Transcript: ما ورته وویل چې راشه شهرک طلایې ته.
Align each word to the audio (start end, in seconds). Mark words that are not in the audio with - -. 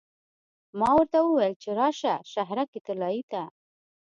ما 0.79 0.89
ورته 0.95 1.17
وویل 1.21 1.53
چې 1.61 1.69
راشه 1.79 2.13
شهرک 2.31 2.71
طلایې 2.85 3.23
ته. 3.31 3.43